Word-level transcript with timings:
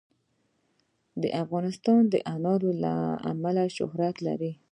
افغانستان 1.43 2.01
د 2.13 2.15
انار 2.33 2.61
له 2.83 2.93
امله 3.31 3.63
شهرت 3.77 4.15
لري. 4.27 4.51